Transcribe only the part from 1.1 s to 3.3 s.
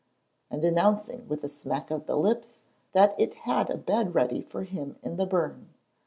with a smack of the lips, that